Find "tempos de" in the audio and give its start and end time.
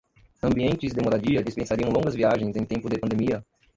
2.65-2.97